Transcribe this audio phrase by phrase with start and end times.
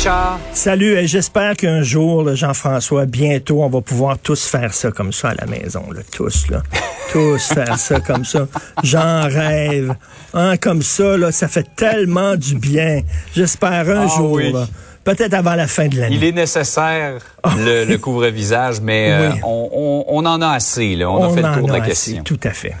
[0.00, 0.38] Salut Richard.
[0.54, 5.28] Salut, et j'espère qu'un jour, Jean-François, bientôt, on va pouvoir tous faire ça comme ça
[5.30, 6.62] à la maison, là, tous, là.
[7.12, 8.46] tous faire ça comme ça.
[8.82, 9.94] J'en rêve.
[10.32, 13.02] Hein, comme ça, là, ça fait tellement du bien.
[13.34, 14.52] J'espère un Ah jour, oui.
[14.52, 14.66] là.
[15.04, 16.16] Peut-être avant la fin de l'année.
[16.16, 17.18] Il est nécessaire,
[17.58, 20.94] le, le couvre-visage, mais euh, on, on- on en a assez.
[20.96, 21.10] Là.
[21.10, 22.20] On, a fait le en tour de la assez.
[22.24, 22.74] Tout à fait.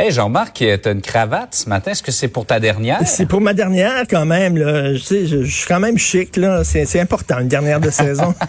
[0.00, 1.90] Hey, Jean-Marc, tu as une cravate ce matin.
[1.90, 3.00] Est-ce que c'est pour ta dernière?
[3.04, 4.56] C'est pour ma dernière quand même.
[4.56, 4.94] Là.
[4.94, 6.36] Je, sais, je, je suis quand même chic.
[6.36, 6.62] là.
[6.62, 8.32] C'est important, une dernière de saison.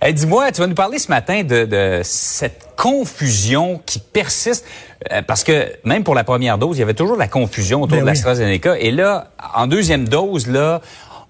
[0.00, 4.64] Hey, Dis-moi, tu vas nous parler ce matin de, de cette confusion qui persiste.
[5.10, 7.96] euh, Parce que même pour la première dose, il y avait toujours la confusion autour
[7.96, 8.10] Ben de oui.
[8.10, 8.78] l'AstraZeneca.
[8.78, 10.80] Et là, en deuxième dose, là,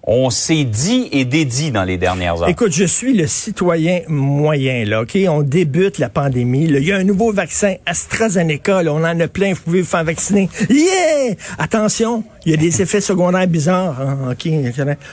[0.07, 2.47] on s'est dit et dédit dans les dernières heures.
[2.47, 5.17] Écoute, je suis le citoyen moyen, là, OK?
[5.27, 6.63] On débute la pandémie.
[6.63, 9.87] Il y a un nouveau vaccin, AstraZeneca, là, on en a plein, vous pouvez vous
[9.87, 10.49] faire vacciner.
[10.69, 11.35] Yeah!
[11.59, 13.99] Attention, il y a des effets secondaires bizarres.
[13.99, 14.35] hein?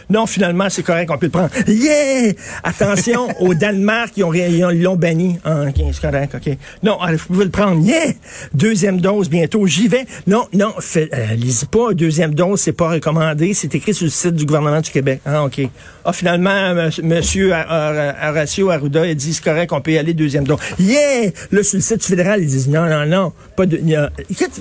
[0.08, 1.50] Non, finalement, c'est correct, on peut le prendre.
[1.66, 2.32] Yeah!
[2.62, 5.38] Attention, au Danemark, ils ont ils ont- ils l'ont banni.
[5.44, 6.56] Ah, c'est correct, OK.
[6.84, 7.84] Non, vous pouvez le prendre.
[7.84, 8.12] Yeah!
[8.54, 10.06] Deuxième dose bientôt, j'y vais.
[10.28, 13.52] Non, non, fait, euh, lisez pas, deuxième dose, c'est pas recommandé.
[13.52, 15.20] C'est écrit sur le site du gouvernement du Québec.
[15.26, 15.60] Ah, OK.
[16.04, 16.50] Ah, finalement,
[17.02, 17.52] M.
[17.52, 20.58] Ar- Ar- Horacio Arruda a dit, c'est correct, on peut y aller deuxième dose.
[20.78, 21.30] Yeah!
[21.50, 23.80] Là, sur le site fédéral, ils disent, non, non, non, pas de...
[24.30, 24.60] écoute,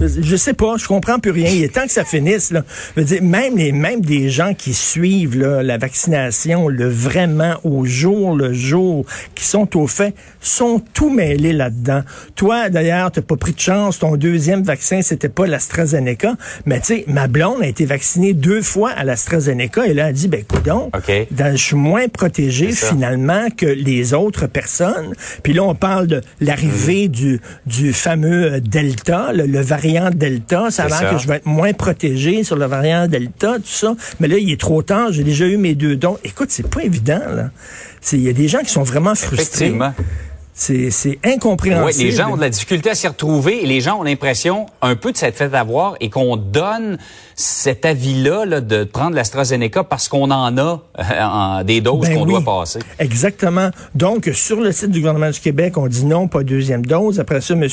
[0.00, 1.48] je sais pas, je comprends plus rien.
[1.50, 2.50] Il est temps que ça finisse.
[2.50, 2.64] Là.
[2.96, 7.56] Je veux dire, même les, même des gens qui suivent là, la vaccination, le vraiment
[7.64, 12.02] au jour le jour, qui sont au fait, sont tout mêlés là-dedans.
[12.36, 13.98] Toi, d'ailleurs, t'as pas pris de chance.
[13.98, 16.34] Ton deuxième vaccin, c'était pas l'AstraZeneca,
[16.66, 20.08] mais tu sais, ma blonde a été vaccinée deux fois à l'AstraZeneca et là, elle
[20.10, 21.12] a dit, ben, coudon, OK.
[21.30, 22.92] dans- je suis moins protégé C'est ça.
[22.92, 25.12] finalement que les autres personnes.
[25.42, 27.12] Puis là, on parle de l'arrivée Mm.
[27.12, 30.70] du, du fameux Delta, le, le variant Delta.
[30.70, 33.94] Ça que je vais être moins protégé sur le variant Delta, tout ça.
[34.20, 35.12] Mais là, il est trop tard.
[35.12, 36.18] J'ai déjà eu mes deux dons.
[36.24, 37.50] Écoute, c'est pas évident, là.
[38.12, 39.66] Il y a des gens qui sont vraiment frustrés.
[39.66, 39.94] Effectivement.
[40.54, 42.04] C'est c'est Oui, incompréhensible.
[42.04, 44.96] les gens ont de la difficulté à s'y retrouver et les gens ont l'impression un
[44.96, 46.98] peu de s'être fait avoir et qu'on donne
[47.34, 52.24] cet avis-là là, de prendre l'AstraZeneca parce qu'on en a euh, des doses Ben qu'on
[52.26, 52.32] oui.
[52.32, 52.80] doit passer.
[52.98, 53.70] Exactement.
[53.94, 57.18] Donc, sur le site du gouvernement du Québec, on dit non, pas deuxième dose.
[57.18, 57.66] Après ça, M.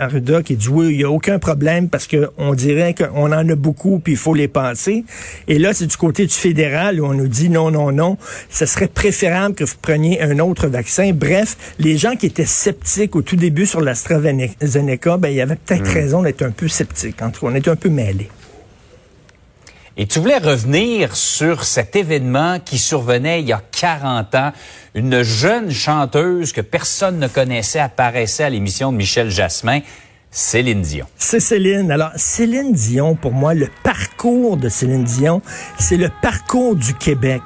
[0.00, 3.48] Arruda qui dit oui, il n'y a aucun problème parce que on dirait qu'on en
[3.48, 5.04] a beaucoup puis il faut les passer.
[5.46, 8.18] Et là, c'est du côté du fédéral où on nous dit non, non, non.
[8.50, 11.12] Ce serait préférable que vous preniez un autre vaccin.
[11.14, 15.56] Bref, les gens qui étaient sceptiques au tout début sur l'AstraZeneca, ben, il y avait
[15.56, 17.22] peut-être raison d'être un peu sceptiques.
[17.22, 18.30] En tout cas, on était un peu mêlés.
[19.96, 24.52] Et tu voulais revenir sur cet événement qui survenait il y a 40 ans.
[24.96, 29.80] Une jeune chanteuse que personne ne connaissait apparaissait à l'émission de Michel Jasmin,
[30.36, 31.06] Céline Dion.
[31.16, 31.92] C'est Céline.
[31.92, 35.40] Alors, Céline Dion, pour moi, le parcours de Céline Dion,
[35.78, 37.40] c'est le parcours du Québec.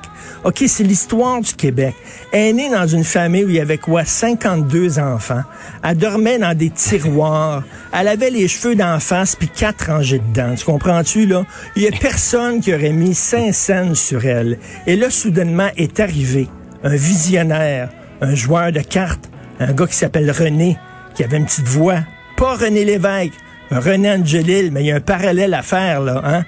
[0.44, 1.94] OK, c'est l'histoire du Québec.
[2.32, 4.06] Elle est née dans une famille où il y avait quoi?
[4.06, 5.42] 52 enfants.
[5.84, 7.62] Elle dormait dans des tiroirs.
[7.92, 10.54] Elle avait les cheveux d'en face puis quatre rangées dedans.
[10.54, 11.44] Tu comprends-tu, là?
[11.76, 14.58] Il y a personne qui aurait mis cinq scènes sur elle.
[14.86, 16.48] Et là, soudainement, est arrivé
[16.82, 17.90] un visionnaire,
[18.22, 19.28] un joueur de cartes,
[19.60, 20.78] un gars qui s'appelle René,
[21.14, 22.00] qui avait une petite voix.
[22.38, 23.32] Pas René Lévesque,
[23.72, 26.22] René Angelil, mais il y a un parallèle à faire, là.
[26.24, 26.44] Hein?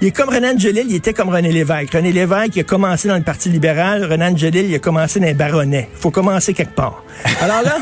[0.00, 1.92] Il est comme René Angelil, il était comme René Lévesque.
[1.92, 4.10] René Lévesque, il a commencé dans le Parti libéral.
[4.10, 5.90] René Angelil, il a commencé dans les baronnets.
[5.96, 7.04] faut commencer quelque part.
[7.42, 7.76] Alors là...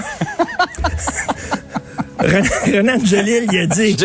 [2.18, 3.96] René, René Angelil, il a dit...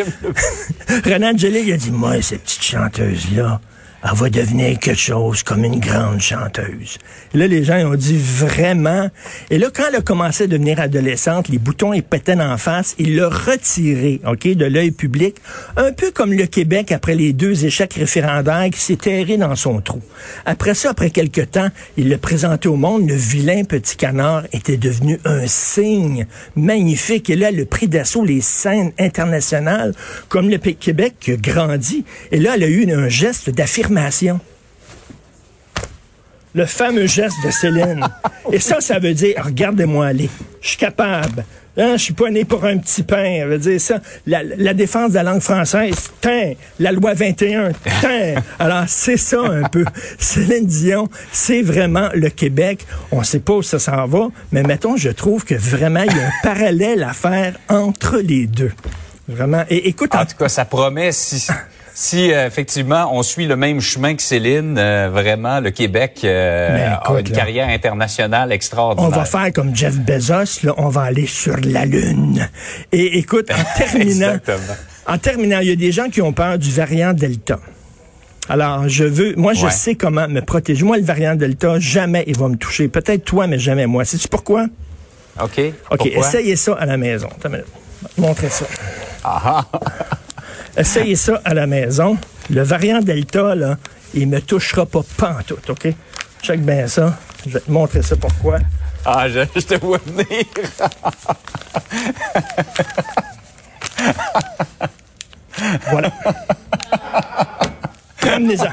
[1.04, 3.60] René Angelil, il a dit, moi, cette petite chanteuse-là,
[4.04, 6.98] elle va devenir quelque chose comme une grande chanteuse.
[7.34, 9.10] Là, les gens ils ont dit vraiment.
[9.50, 12.96] Et là, quand elle a commencé à devenir adolescente, les boutons ils pétaient en face.
[13.00, 15.38] Il l'a retiré, ok, de l'œil public,
[15.76, 19.82] un peu comme le Québec après les deux échecs référendaires qui s'est terré dans son
[19.82, 20.02] trou.
[20.46, 23.08] Après ça, après quelque temps, il l'a présenté au monde.
[23.08, 27.30] Le vilain petit canard était devenu un signe magnifique.
[27.30, 29.94] Et là, le prix d'assaut, les scènes internationales,
[30.30, 32.06] comme le Québec qui a grandi.
[32.32, 33.87] Et là, elle a eu un geste d'affirmation.
[36.54, 38.08] Le fameux geste de Céline.
[38.52, 40.30] Et ça, ça veut dire, regardez-moi aller.
[40.62, 41.46] Je suis capable
[41.80, 43.46] Hein, je suis pas né pour un petit pain.
[43.46, 44.00] veut dire ça.
[44.26, 46.54] La, la, défense de la langue française, tin.
[46.80, 48.34] La loi 21, tin.
[48.58, 49.86] Alors, c'est ça un peu.
[50.18, 52.88] Céline Dion, c'est vraiment le Québec.
[53.12, 56.20] On sait pas où ça s'en va, mais mettons, je trouve que vraiment, il y
[56.20, 58.72] a un parallèle à faire entre les deux.
[59.28, 59.64] Vraiment.
[59.70, 60.16] Et écoute.
[60.16, 61.46] En, tout cas, ça promet si.
[62.00, 66.94] Si euh, effectivement on suit le même chemin que Céline, euh, vraiment le Québec euh,
[66.94, 69.10] a une carrière internationale extraordinaire.
[69.12, 72.48] On va faire comme Jeff Bezos, là, on va aller sur la lune.
[72.92, 74.38] Et écoute, en terminant,
[75.08, 77.60] en terminant, il y a des gens qui ont peur du variant Delta.
[78.48, 80.86] Alors, je veux, moi, je sais comment me protéger.
[80.86, 82.90] Moi, le variant Delta, jamais il va me toucher.
[82.90, 84.06] Peut-être toi, mais jamais moi.
[84.06, 84.68] Sais-tu pourquoi?
[85.42, 85.62] OK.
[85.90, 87.30] OK, essayez ça à la maison.
[88.20, 88.68] Montrez ça.
[89.24, 89.80] Ah, ah.
[90.78, 92.18] Essayez ça à la maison.
[92.52, 93.78] Le variant Delta, là,
[94.14, 95.88] il me touchera pas pantoute, OK?
[96.42, 97.18] Check bien ça.
[97.46, 98.60] Je vais te montrer ça pourquoi.
[99.04, 100.28] Ah, je, je te vois venir.
[105.90, 106.12] voilà.
[108.22, 108.72] Amenez-en.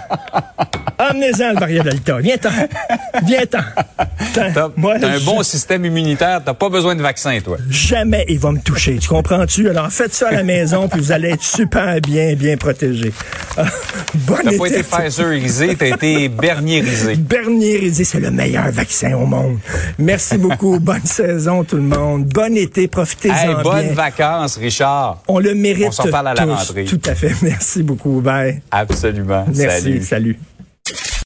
[0.99, 2.19] Amenez-en le variant Delta.
[2.19, 2.51] Viens-t'en.
[3.25, 3.61] Viens-t'en.
[4.33, 6.41] T'as un bon système immunitaire.
[6.45, 7.59] T'as pas besoin de vaccin, toi.
[7.69, 8.99] Jamais il va me toucher.
[8.99, 9.69] Tu comprends-tu?
[9.69, 13.13] Alors, faites ça à la maison, puis vous allez être super bien, bien protégé.
[13.57, 13.65] Ah,
[14.27, 17.17] t'as pas été Pfizerisé, t'as été Bernierisé.
[17.19, 19.59] Bernierisé, c'est le meilleur vaccin au monde.
[19.99, 20.79] Merci beaucoup.
[20.81, 22.27] bonne saison, tout le monde.
[22.27, 22.89] Bon été.
[22.89, 25.23] Profitez-en hey, bonnes vacances, Richard.
[25.29, 25.87] On le mérite.
[25.89, 26.85] On s'en parle à la rentrée.
[26.85, 27.33] Tout à fait.
[27.43, 28.21] Merci beaucoup.
[28.21, 28.63] Bye.
[28.71, 29.47] Absolument.
[29.55, 30.03] Merci.
[30.03, 30.39] salut.